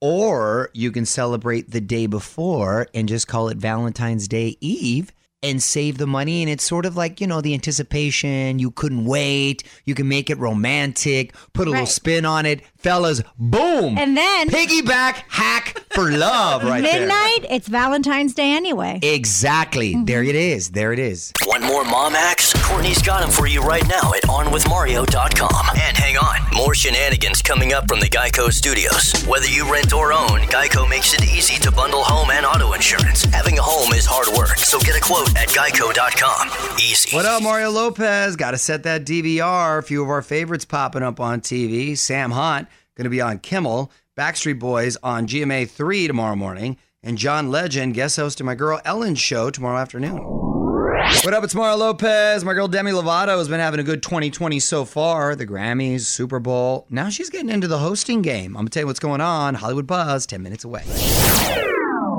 Or 0.00 0.70
you 0.74 0.90
can 0.90 1.06
celebrate 1.06 1.70
the 1.70 1.80
day 1.80 2.06
before 2.06 2.88
and 2.92 3.08
just 3.08 3.28
call 3.28 3.48
it 3.48 3.58
Valentine's 3.58 4.26
Day 4.26 4.56
Eve 4.60 5.12
and 5.40 5.62
save 5.62 5.98
the 5.98 6.06
money. 6.08 6.42
And 6.42 6.50
it's 6.50 6.64
sort 6.64 6.84
of 6.84 6.96
like, 6.96 7.20
you 7.20 7.28
know, 7.28 7.40
the 7.40 7.54
anticipation. 7.54 8.58
You 8.58 8.72
couldn't 8.72 9.04
wait. 9.04 9.62
You 9.84 9.94
can 9.94 10.08
make 10.08 10.30
it 10.30 10.38
romantic, 10.38 11.32
put 11.52 11.68
a 11.68 11.70
little 11.70 11.86
spin 11.86 12.24
on 12.24 12.44
it. 12.44 12.62
Fellas, 12.76 13.22
boom. 13.38 13.96
And 13.96 14.16
then 14.16 14.48
piggyback 14.48 15.22
hack 15.28 15.84
for 15.98 16.12
love 16.12 16.62
right 16.62 16.80
there. 16.80 17.00
midnight, 17.00 17.44
it's 17.50 17.66
Valentine's 17.66 18.32
Day 18.32 18.52
anyway. 18.52 19.00
Exactly. 19.02 19.94
Mm-hmm. 19.94 20.04
There 20.04 20.22
it 20.22 20.36
is. 20.36 20.70
There 20.70 20.92
it 20.92 21.00
is. 21.00 21.32
One 21.44 21.62
more 21.62 21.84
mom 21.84 22.12
hacks? 22.12 22.52
Courtney's 22.62 23.02
got 23.02 23.20
them 23.20 23.30
for 23.30 23.48
you 23.48 23.62
right 23.62 23.86
now 23.88 24.14
at 24.14 24.22
OnWithMario.com. 24.24 25.66
And 25.76 25.96
hang 25.96 26.16
on, 26.16 26.38
more 26.54 26.74
shenanigans 26.74 27.42
coming 27.42 27.72
up 27.72 27.88
from 27.88 27.98
the 27.98 28.06
Geico 28.06 28.52
Studios. 28.52 29.12
Whether 29.26 29.48
you 29.48 29.70
rent 29.70 29.92
or 29.92 30.12
own, 30.12 30.40
Geico 30.54 30.88
makes 30.88 31.14
it 31.14 31.24
easy 31.24 31.58
to 31.62 31.72
bundle 31.72 32.04
home 32.04 32.30
and 32.30 32.46
auto 32.46 32.74
insurance. 32.74 33.24
Having 33.24 33.58
a 33.58 33.62
home 33.62 33.92
is 33.92 34.06
hard 34.06 34.28
work, 34.38 34.58
so 34.58 34.78
get 34.78 34.96
a 34.96 35.00
quote 35.00 35.36
at 35.36 35.48
Geico.com. 35.48 36.78
Easy. 36.78 37.16
What 37.16 37.26
up, 37.26 37.42
Mario 37.42 37.70
Lopez? 37.70 38.36
Got 38.36 38.52
to 38.52 38.58
set 38.58 38.84
that 38.84 39.04
DVR. 39.04 39.78
A 39.78 39.82
few 39.82 40.04
of 40.04 40.10
our 40.10 40.22
favorites 40.22 40.64
popping 40.64 41.02
up 41.02 41.18
on 41.18 41.40
TV. 41.40 41.98
Sam 41.98 42.30
Hunt 42.30 42.68
going 42.98 43.04
to 43.04 43.10
be 43.10 43.20
on 43.20 43.38
Kimmel. 43.38 43.90
Backstreet 44.18 44.58
Boys 44.58 44.96
on 45.00 45.28
GMA 45.28 45.70
3 45.70 46.08
tomorrow 46.08 46.34
morning. 46.34 46.76
And 47.04 47.16
John 47.16 47.52
Legend 47.52 47.94
guest 47.94 48.16
hosting 48.16 48.46
my 48.46 48.56
girl 48.56 48.80
Ellen's 48.84 49.20
show 49.20 49.48
tomorrow 49.48 49.78
afternoon. 49.78 50.18
What 51.22 51.32
up? 51.32 51.44
It's 51.44 51.54
Mario 51.54 51.76
Lopez. 51.76 52.44
My 52.44 52.52
girl 52.52 52.66
Demi 52.66 52.90
Lovato 52.90 53.38
has 53.38 53.48
been 53.48 53.60
having 53.60 53.78
a 53.78 53.84
good 53.84 54.02
2020 54.02 54.58
so 54.58 54.84
far. 54.84 55.36
The 55.36 55.46
Grammys, 55.46 56.00
Super 56.00 56.40
Bowl. 56.40 56.84
Now 56.90 57.10
she's 57.10 57.30
getting 57.30 57.48
into 57.48 57.68
the 57.68 57.78
hosting 57.78 58.20
game. 58.20 58.56
I'm 58.56 58.62
going 58.62 58.66
to 58.66 58.70
tell 58.72 58.82
you 58.82 58.86
what's 58.88 58.98
going 58.98 59.20
on. 59.20 59.54
Hollywood 59.54 59.86
Buzz, 59.86 60.26
10 60.26 60.42
minutes 60.42 60.64
away. 60.64 60.82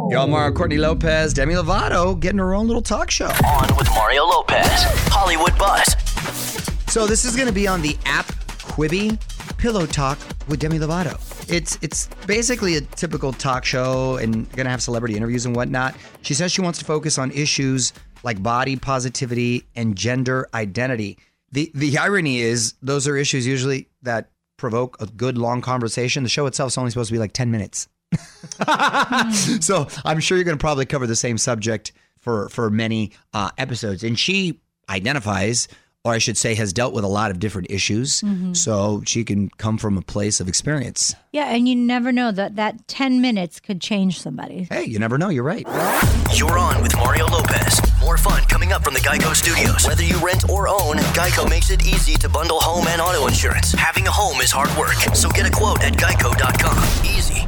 Y'all, 0.09 0.25
Mario 0.25 0.55
Courtney 0.55 0.77
Lopez, 0.77 1.33
Demi 1.33 1.53
Lovato 1.55 2.17
getting 2.17 2.39
her 2.39 2.53
own 2.53 2.67
little 2.67 2.81
talk 2.81 3.11
show. 3.11 3.27
On 3.27 3.75
with 3.75 3.89
Mario 3.89 4.23
Lopez. 4.23 4.65
Hollywood 5.11 5.57
Buzz. 5.57 5.97
So 6.87 7.05
this 7.05 7.25
is 7.25 7.35
going 7.35 7.49
to 7.49 7.53
be 7.53 7.67
on 7.67 7.81
the 7.81 7.97
app 8.05 8.27
Quibi 8.27 9.19
Pillow 9.57 9.85
Talk 9.85 10.17
with 10.47 10.61
Demi 10.61 10.79
Lovato. 10.79 11.28
It's 11.49 11.77
it's 11.81 12.07
basically 12.27 12.75
a 12.75 12.81
typical 12.81 13.33
talk 13.33 13.65
show 13.65 14.17
and 14.17 14.49
to 14.65 14.69
have 14.69 14.81
celebrity 14.81 15.17
interviews 15.17 15.45
and 15.45 15.55
whatnot. 15.55 15.95
She 16.21 16.33
says 16.33 16.51
she 16.51 16.61
wants 16.61 16.79
to 16.79 16.85
focus 16.85 17.17
on 17.17 17.31
issues 17.31 17.93
like 18.23 18.41
body 18.43 18.75
positivity 18.75 19.65
and 19.75 19.95
gender 19.95 20.47
identity. 20.53 21.17
The 21.51 21.71
the 21.73 21.97
irony 21.97 22.39
is 22.39 22.73
those 22.81 23.07
are 23.07 23.17
issues 23.17 23.47
usually 23.47 23.87
that 24.03 24.29
provoke 24.57 25.01
a 25.01 25.07
good 25.07 25.37
long 25.37 25.61
conversation. 25.61 26.23
The 26.23 26.29
show 26.29 26.45
itself 26.45 26.73
is 26.73 26.77
only 26.77 26.91
supposed 26.91 27.09
to 27.09 27.13
be 27.13 27.19
like 27.19 27.33
10 27.33 27.49
minutes. 27.49 27.87
so 29.59 29.87
I'm 30.05 30.19
sure 30.19 30.37
you're 30.37 30.43
to 30.57 30.57
probably 30.57 30.85
cover 30.85 31.07
the 31.07 31.15
same 31.15 31.37
subject 31.37 31.93
for 32.19 32.49
for 32.49 32.69
many 32.69 33.13
uh, 33.33 33.49
episodes. 33.57 34.03
And 34.03 34.19
she 34.19 34.59
identifies, 34.89 35.67
or 36.05 36.13
I 36.13 36.17
should 36.17 36.37
say, 36.37 36.55
has 36.55 36.71
dealt 36.71 36.93
with 36.93 37.03
a 37.03 37.07
lot 37.07 37.29
of 37.31 37.39
different 37.39 37.69
issues. 37.69 38.21
Mm-hmm. 38.21 38.53
So 38.53 39.03
she 39.05 39.23
can 39.23 39.49
come 39.49 39.77
from 39.77 39.97
a 39.97 40.01
place 40.01 40.39
of 40.39 40.47
experience. 40.47 41.15
Yeah, 41.31 41.45
and 41.45 41.67
you 41.67 41.75
never 41.75 42.11
know 42.11 42.31
that 42.31 42.55
that 42.55 42.87
10 42.87 43.21
minutes 43.21 43.59
could 43.59 43.81
change 43.81 44.19
somebody. 44.19 44.67
Hey, 44.71 44.85
you 44.85 44.97
never 44.99 45.17
know. 45.17 45.29
You're 45.29 45.43
right. 45.43 45.67
You're 46.33 46.57
on 46.57 46.81
with 46.81 46.95
Mario 46.95 47.25
Lopez. 47.27 47.81
More 47.99 48.17
fun 48.17 48.43
coming 48.43 48.71
up 48.71 48.83
from 48.83 48.93
the 48.93 49.01
Geico 49.01 49.35
Studios. 49.35 49.85
Whether 49.85 50.03
you 50.03 50.17
rent 50.19 50.49
or 50.49 50.67
own, 50.67 50.97
Geico 51.13 51.49
makes 51.49 51.69
it 51.69 51.85
easy 51.85 52.13
to 52.15 52.29
bundle 52.29 52.59
home 52.59 52.87
and 52.87 53.01
auto 53.01 53.27
insurance. 53.27 53.73
Having 53.73 54.07
a 54.07 54.11
home 54.11 54.39
is 54.41 54.51
hard 54.51 54.69
work, 54.77 54.95
so 55.15 55.29
get 55.29 55.45
a 55.45 55.51
quote 55.51 55.83
at 55.83 55.93
geico.com. 55.93 57.05
Easy. 57.05 57.38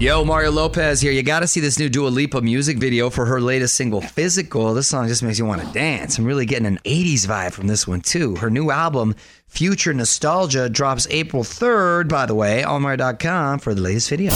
Yo, 0.00 0.24
Mario 0.24 0.52
Lopez 0.52 1.00
here. 1.00 1.10
You 1.10 1.24
got 1.24 1.40
to 1.40 1.48
see 1.48 1.58
this 1.58 1.76
new 1.76 1.88
Dua 1.88 2.06
Lipa 2.06 2.40
music 2.40 2.78
video 2.78 3.10
for 3.10 3.26
her 3.26 3.40
latest 3.40 3.74
single, 3.74 4.00
Physical. 4.00 4.72
This 4.72 4.86
song 4.86 5.08
just 5.08 5.24
makes 5.24 5.40
you 5.40 5.44
want 5.44 5.60
to 5.60 5.72
dance. 5.72 6.18
I'm 6.18 6.24
really 6.24 6.46
getting 6.46 6.66
an 6.66 6.78
80s 6.84 7.26
vibe 7.26 7.50
from 7.50 7.66
this 7.66 7.84
one, 7.84 8.02
too. 8.02 8.36
Her 8.36 8.48
new 8.48 8.70
album, 8.70 9.16
Future 9.48 9.92
Nostalgia, 9.92 10.68
drops 10.68 11.08
April 11.10 11.42
3rd, 11.42 12.08
by 12.08 12.26
the 12.26 12.34
way, 12.36 12.62
allmario.com 12.64 13.58
for 13.58 13.74
the 13.74 13.80
latest 13.80 14.08
video. 14.08 14.30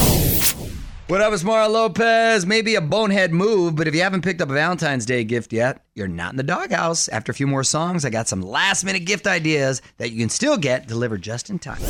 What 1.06 1.20
up, 1.20 1.32
it's 1.32 1.44
Mario 1.44 1.68
Lopez. 1.68 2.44
Maybe 2.44 2.74
a 2.74 2.80
bonehead 2.80 3.32
move, 3.32 3.76
but 3.76 3.86
if 3.86 3.94
you 3.94 4.02
haven't 4.02 4.22
picked 4.22 4.40
up 4.40 4.50
a 4.50 4.54
Valentine's 4.54 5.06
Day 5.06 5.22
gift 5.22 5.52
yet, 5.52 5.84
you're 5.94 6.08
not 6.08 6.32
in 6.32 6.38
the 6.38 6.42
doghouse. 6.42 7.06
After 7.06 7.30
a 7.30 7.36
few 7.36 7.46
more 7.46 7.62
songs, 7.62 8.04
I 8.04 8.10
got 8.10 8.26
some 8.26 8.42
last 8.42 8.82
minute 8.82 9.04
gift 9.04 9.28
ideas 9.28 9.80
that 9.98 10.10
you 10.10 10.18
can 10.18 10.28
still 10.28 10.56
get 10.56 10.88
delivered 10.88 11.22
just 11.22 11.50
in 11.50 11.60
time. 11.60 11.80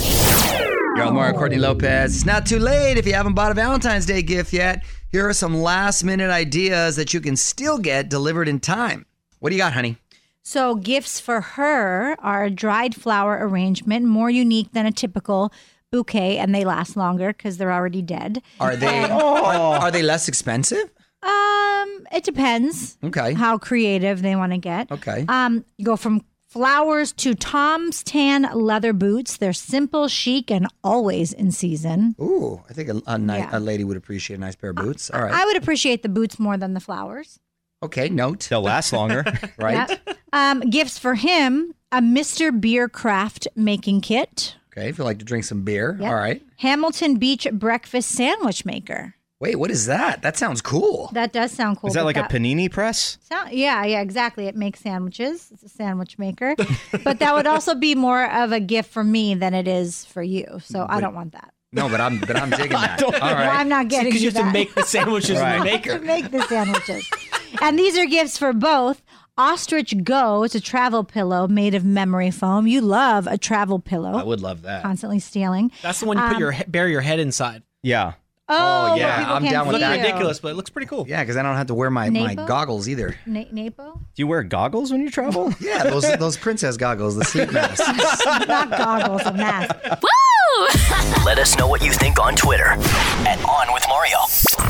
You're 0.94 1.04
on 1.06 1.14
Mario 1.14 1.36
Courtney 1.38 1.56
Lopez. 1.58 2.14
It's 2.14 2.26
not 2.26 2.44
too 2.44 2.58
late 2.58 2.98
if 2.98 3.06
you 3.06 3.14
haven't 3.14 3.32
bought 3.34 3.50
a 3.50 3.54
Valentine's 3.54 4.04
Day 4.04 4.20
gift 4.20 4.52
yet. 4.52 4.84
Here 5.10 5.26
are 5.26 5.32
some 5.32 5.54
last 5.56 6.04
minute 6.04 6.30
ideas 6.30 6.96
that 6.96 7.14
you 7.14 7.20
can 7.20 7.34
still 7.36 7.78
get 7.78 8.10
delivered 8.10 8.46
in 8.46 8.60
time. 8.60 9.06
What 9.38 9.50
do 9.50 9.56
you 9.56 9.60
got, 9.62 9.72
honey? 9.72 9.96
So, 10.42 10.74
gifts 10.74 11.18
for 11.18 11.40
her 11.40 12.14
are 12.20 12.44
a 12.44 12.50
dried 12.50 12.94
flower 12.94 13.38
arrangement, 13.40 14.04
more 14.06 14.28
unique 14.28 14.72
than 14.72 14.84
a 14.86 14.92
typical 14.92 15.52
bouquet, 15.90 16.36
and 16.38 16.54
they 16.54 16.64
last 16.64 16.96
longer 16.96 17.28
because 17.32 17.56
they're 17.56 17.72
already 17.72 18.02
dead. 18.02 18.42
Are 18.60 18.76
they 18.76 19.04
are, 19.04 19.14
are 19.78 19.90
they 19.90 20.02
less 20.02 20.28
expensive? 20.28 20.90
Um, 21.22 22.06
it 22.12 22.24
depends 22.24 22.98
Okay. 23.04 23.32
how 23.34 23.56
creative 23.56 24.20
they 24.22 24.34
want 24.36 24.52
to 24.52 24.58
get. 24.58 24.90
Okay. 24.90 25.24
Um, 25.28 25.64
you 25.78 25.84
go 25.86 25.96
from 25.96 26.22
flowers 26.52 27.12
to 27.12 27.34
Tom's 27.34 28.02
tan 28.02 28.46
leather 28.54 28.92
boots. 28.92 29.36
They're 29.38 29.52
simple, 29.52 30.06
chic, 30.08 30.50
and 30.50 30.66
always 30.84 31.32
in 31.32 31.50
season. 31.50 32.14
Ooh, 32.20 32.62
I 32.68 32.72
think 32.74 32.88
a, 32.90 33.02
a, 33.06 33.18
ni- 33.18 33.38
Yeah. 33.38 33.48
a 33.52 33.60
lady 33.60 33.84
would 33.84 33.96
appreciate 33.96 34.36
a 34.36 34.40
nice 34.40 34.54
pair 34.56 34.70
of 34.70 34.76
boots. 34.76 35.10
All 35.10 35.22
right. 35.22 35.32
I 35.32 35.44
would 35.46 35.56
appreciate 35.56 36.02
the 36.02 36.08
boots 36.08 36.38
more 36.38 36.56
than 36.56 36.74
the 36.74 36.80
flowers. 36.80 37.38
Okay, 37.82 38.08
note. 38.08 38.46
They'll 38.50 38.62
last 38.62 38.92
longer. 38.92 39.24
Right? 39.58 39.88
Yep. 39.88 40.16
Um, 40.32 40.60
gifts 40.60 40.98
for 40.98 41.14
him: 41.14 41.74
a 41.90 42.00
Mr. 42.00 42.58
Beer 42.58 42.88
Craft 42.88 43.48
making 43.56 44.00
kit. 44.02 44.56
Okay, 44.72 44.88
if 44.88 44.98
you 44.98 45.04
like 45.04 45.18
to 45.18 45.24
drink 45.24 45.44
some 45.44 45.62
beer. 45.62 45.96
Yep. 46.00 46.08
All 46.08 46.14
right. 46.16 46.42
Hamilton 46.58 47.16
Beach 47.16 47.46
breakfast 47.52 48.10
sandwich 48.10 48.64
maker. 48.64 49.14
Wait, 49.42 49.56
what 49.58 49.72
is 49.72 49.86
that? 49.86 50.22
That 50.22 50.36
sounds 50.36 50.62
cool. 50.62 51.10
That 51.14 51.32
does 51.32 51.50
sound 51.50 51.78
cool. 51.78 51.88
Is 51.88 51.94
that 51.94 52.02
but 52.04 52.14
like 52.14 52.16
a 52.16 52.22
panini 52.32 52.70
press? 52.70 53.18
Sound, 53.22 53.50
yeah, 53.50 53.84
yeah, 53.84 54.00
exactly. 54.00 54.46
It 54.46 54.54
makes 54.54 54.78
sandwiches. 54.78 55.48
It's 55.52 55.64
a 55.64 55.68
sandwich 55.68 56.16
maker. 56.16 56.54
but 57.02 57.18
that 57.18 57.34
would 57.34 57.48
also 57.48 57.74
be 57.74 57.96
more 57.96 58.30
of 58.32 58.52
a 58.52 58.60
gift 58.60 58.92
for 58.92 59.02
me 59.02 59.34
than 59.34 59.52
it 59.52 59.66
is 59.66 60.04
for 60.04 60.22
you. 60.22 60.60
So 60.62 60.86
I 60.88 61.00
don't 61.00 61.16
want 61.16 61.32
that. 61.32 61.52
No, 61.72 61.88
but 61.88 62.00
I'm 62.00 62.20
but 62.20 62.36
I'm 62.36 62.50
digging 62.60 62.68
that. 62.70 63.02
All 63.02 63.10
Well. 63.10 63.24
I'm 63.50 63.68
not 63.68 63.88
getting 63.88 64.10
Because 64.10 64.22
you 64.22 64.28
you 64.30 64.34
have 64.36 64.42
to 64.42 64.46
that. 64.46 64.52
make 64.52 64.74
the 64.76 64.84
sandwiches 64.84 65.40
Right. 65.40 65.56
in 65.56 65.64
the 65.64 65.70
to 65.70 65.72
maker. 65.72 65.98
make 66.04 66.30
the 66.30 66.42
sandwiches. 66.42 67.10
and 67.60 67.76
these 67.76 67.98
are 67.98 68.06
gifts 68.06 68.38
for 68.38 68.52
both. 68.52 69.02
Ostrich 69.36 70.04
Go. 70.04 70.44
It's 70.44 70.54
a 70.54 70.60
travel 70.60 71.02
pillow 71.02 71.48
made 71.48 71.74
of 71.74 71.84
memory 71.84 72.30
foam. 72.30 72.68
You 72.68 72.80
love 72.80 73.26
a 73.26 73.38
travel 73.38 73.80
pillow. 73.80 74.12
I 74.12 74.22
would 74.22 74.40
love 74.40 74.62
that. 74.62 74.82
Constantly 74.82 75.18
stealing. 75.18 75.72
That's 75.82 75.98
the 75.98 76.06
one 76.06 76.16
you 76.16 76.22
put 76.28 76.34
um, 76.34 76.38
your 76.40 76.52
he- 76.52 76.64
bury 76.68 76.92
your 76.92 77.00
head 77.00 77.18
inside. 77.18 77.64
Yeah. 77.82 78.12
Oh, 78.52 78.88
oh 78.92 78.94
yeah, 78.96 79.32
I'm 79.32 79.44
down 79.44 79.66
with 79.66 79.76
see 79.76 79.80
that. 79.80 79.96
you. 79.98 80.02
Ridiculous, 80.04 80.40
but 80.40 80.48
it 80.48 80.54
looks 80.54 80.70
pretty 80.70 80.86
cool. 80.86 81.06
Yeah, 81.08 81.22
because 81.22 81.36
I 81.36 81.42
don't 81.42 81.56
have 81.56 81.66
to 81.68 81.74
wear 81.74 81.90
my, 81.90 82.10
my 82.10 82.34
Napo? 82.34 82.46
goggles 82.46 82.88
either. 82.88 83.16
Na- 83.26 83.44
Napo? 83.50 83.92
Do 83.94 84.00
you 84.16 84.26
wear 84.26 84.42
goggles 84.42 84.90
when 84.92 85.00
you 85.00 85.10
travel? 85.10 85.52
Yeah, 85.60 85.84
those 85.84 86.02
those 86.18 86.36
princess 86.36 86.76
goggles, 86.76 87.14
the 87.16 87.24
sleep 87.24 87.52
masks. 87.52 87.86
Not 88.48 88.70
goggles, 88.70 89.22
a 89.22 89.32
mask. 89.32 89.74
Woo! 90.02 90.66
Let 91.24 91.38
us 91.38 91.56
know 91.56 91.66
what 91.66 91.82
you 91.84 91.92
think 91.92 92.20
on 92.20 92.34
Twitter 92.34 92.66
at 92.66 93.38
On 93.48 93.72
With 93.72 93.84
Mario. 93.88 94.18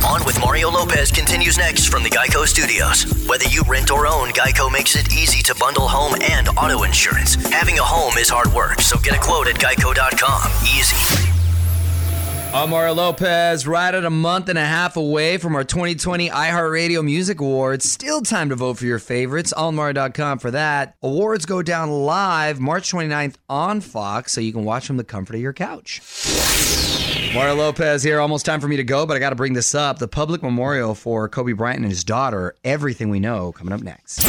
On 0.07 0.25
With 0.25 0.39
Mario 0.41 0.71
Lopez 0.71 1.11
continues 1.11 1.57
next 1.59 1.87
from 1.89 2.03
the 2.03 2.11
Geico 2.11 2.47
Studios. 2.47 3.05
Whether 3.29 3.47
you 3.49 3.63
rent 3.67 3.91
or 3.91 4.07
own, 4.07 4.29
Geico 4.31 4.71
makes 4.71 4.97
it 4.97 5.13
easy 5.13 5.43
to 5.45 5.55
bundle 5.55 5.89
home 5.89 6.15
and 6.23 6.49
auto 6.51 6.83
insurance. 6.85 7.35
Having 7.51 7.79
a 7.79 7.83
home 7.83 8.17
is 8.19 8.29
hard 8.29 8.53
work, 8.53 8.81
so 8.81 8.99
get 8.99 9.15
a 9.17 9.21
quote 9.21 9.49
at 9.49 9.57
geico.com. 9.57 10.51
Easy. 10.79 11.32
Mario 12.53 12.95
Lopez, 12.95 13.67
right 13.67 13.95
at 13.95 14.05
a 14.05 14.11
month 14.11 14.49
and 14.49 14.59
a 14.59 14.65
half 14.65 14.97
away 14.97 15.37
from 15.37 15.55
our 15.57 15.65
2020 15.65 16.29
iHeartRadio 16.31 17.05
Music 17.05 17.41
Awards. 17.41 17.91
Still 17.91 18.21
time 18.21 18.51
to 18.51 18.55
vote 18.55 18.79
for 18.79 18.85
your 18.85 18.99
favorites. 18.99 19.53
AllMario.com 19.57 20.39
for 20.39 20.51
that. 20.53 20.95
Awards 21.03 21.45
go 21.45 21.63
down 21.63 21.91
live 21.91 22.61
March 22.61 22.93
29th 22.93 23.35
on 23.49 23.81
Fox, 23.81 24.33
so 24.33 24.41
you 24.41 24.53
can 24.53 24.65
watch 24.65 24.87
from 24.87 24.97
the 24.97 25.05
comfort 25.05 25.35
of 25.35 25.41
your 25.41 25.53
couch. 25.53 26.01
Mario 27.35 27.55
Lopez 27.55 28.03
here. 28.03 28.21
Almost 28.21 28.45
time 28.47 28.61
for 28.61 28.69
me 28.69 28.77
to 28.77 28.85
go, 28.85 29.07
but 29.07 29.17
I 29.17 29.21
got 29.21 29.31
to 29.31 29.37
bring 29.37 29.55
this 29.55 29.75
up. 29.75 29.99
The 29.99 30.09
public 30.09 30.43
memorial 30.43 30.95
for 30.95 31.29
Kobe 31.29 31.53
Bryant 31.53 31.81
and 31.81 31.89
his 31.89 32.05
daughter, 32.05 32.55
Everything 32.65 33.09
We 33.09 33.19
Know, 33.19 33.53
coming 33.53 33.73
up 33.73 33.81
next. 33.81 34.21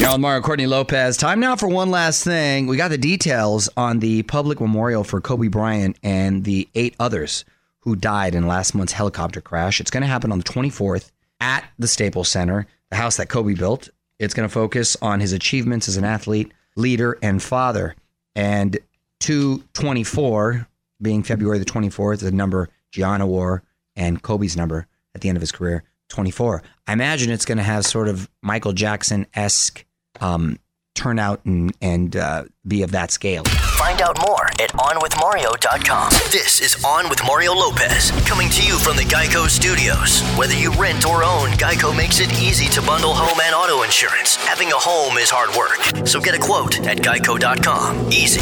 Now, 0.00 0.16
Mario 0.16 0.42
Courtney 0.42 0.66
Lopez. 0.66 1.16
Time 1.16 1.38
now 1.38 1.54
for 1.54 1.68
one 1.68 1.90
last 1.90 2.24
thing. 2.24 2.66
We 2.66 2.76
got 2.76 2.88
the 2.88 2.98
details 2.98 3.68
on 3.76 4.00
the 4.00 4.24
public 4.24 4.60
memorial 4.60 5.04
for 5.04 5.20
Kobe 5.20 5.46
Bryant 5.46 5.96
and 6.02 6.42
the 6.42 6.68
eight 6.74 6.96
others 6.98 7.44
who 7.80 7.94
died 7.94 8.34
in 8.34 8.48
last 8.48 8.74
month's 8.74 8.92
helicopter 8.92 9.40
crash. 9.40 9.80
It's 9.80 9.92
going 9.92 10.00
to 10.00 10.08
happen 10.08 10.32
on 10.32 10.38
the 10.38 10.44
24th 10.44 11.12
at 11.38 11.64
the 11.78 11.86
Staples 11.86 12.28
Center, 12.28 12.66
the 12.90 12.96
house 12.96 13.18
that 13.18 13.28
Kobe 13.28 13.54
built. 13.54 13.88
It's 14.18 14.34
going 14.34 14.48
to 14.48 14.52
focus 14.52 14.96
on 15.00 15.20
his 15.20 15.32
achievements 15.32 15.88
as 15.88 15.96
an 15.96 16.04
athlete, 16.04 16.50
leader, 16.74 17.16
and 17.22 17.40
father. 17.40 17.94
And 18.34 18.76
224, 19.20 20.66
being 21.02 21.22
February 21.22 21.60
the 21.60 21.64
24th, 21.64 22.18
the 22.18 22.32
number 22.32 22.68
Gianna 22.90 23.28
wore, 23.28 23.62
and 23.94 24.20
Kobe's 24.20 24.56
number 24.56 24.88
at 25.14 25.20
the 25.20 25.28
end 25.28 25.36
of 25.36 25.42
his 25.42 25.52
career, 25.52 25.84
24. 26.14 26.62
I 26.86 26.92
imagine 26.92 27.30
it's 27.30 27.44
going 27.44 27.58
to 27.58 27.64
have 27.64 27.84
sort 27.84 28.08
of 28.08 28.30
Michael 28.42 28.72
Jackson 28.72 29.26
esque 29.34 29.84
um, 30.20 30.58
turnout 30.94 31.44
and, 31.44 31.76
and 31.82 32.14
uh, 32.16 32.44
be 32.66 32.82
of 32.82 32.92
that 32.92 33.10
scale. 33.10 33.42
Find 33.44 34.00
out 34.00 34.16
more 34.24 34.46
at 34.60 34.70
OnWithMario.com. 34.72 36.10
This 36.30 36.60
is 36.60 36.82
On 36.84 37.08
with 37.10 37.20
Mario 37.26 37.52
Lopez, 37.52 38.12
coming 38.26 38.48
to 38.50 38.62
you 38.64 38.78
from 38.78 38.96
the 38.96 39.02
Geico 39.02 39.48
Studios. 39.48 40.22
Whether 40.38 40.54
you 40.54 40.72
rent 40.74 41.04
or 41.04 41.24
own, 41.24 41.50
Geico 41.50 41.94
makes 41.94 42.20
it 42.20 42.32
easy 42.40 42.66
to 42.68 42.80
bundle 42.86 43.12
home 43.12 43.40
and 43.42 43.54
auto 43.54 43.82
insurance. 43.82 44.36
Having 44.36 44.68
a 44.68 44.76
home 44.76 45.18
is 45.18 45.30
hard 45.30 45.50
work, 45.56 46.06
so 46.06 46.20
get 46.20 46.34
a 46.34 46.38
quote 46.38 46.80
at 46.86 46.98
Geico.com. 46.98 48.12
Easy. 48.12 48.40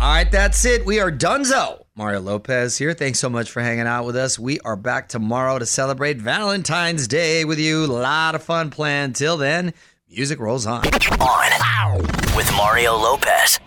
All 0.00 0.12
right, 0.12 0.30
that's 0.30 0.64
it. 0.64 0.84
We 0.84 0.98
are 0.98 1.12
donezo. 1.12 1.81
Mario 1.94 2.20
Lopez 2.20 2.78
here. 2.78 2.94
Thanks 2.94 3.18
so 3.18 3.28
much 3.28 3.50
for 3.50 3.60
hanging 3.60 3.86
out 3.86 4.06
with 4.06 4.16
us. 4.16 4.38
We 4.38 4.58
are 4.60 4.76
back 4.76 5.08
tomorrow 5.08 5.58
to 5.58 5.66
celebrate 5.66 6.16
Valentine's 6.16 7.06
Day 7.06 7.44
with 7.44 7.58
you. 7.58 7.84
A 7.84 7.86
lot 7.86 8.34
of 8.34 8.42
fun 8.42 8.70
planned. 8.70 9.14
Till 9.14 9.36
then, 9.36 9.74
music 10.08 10.40
rolls 10.40 10.64
on. 10.64 10.86
On 10.86 12.02
with 12.34 12.50
Mario 12.56 12.96
Lopez. 12.96 13.60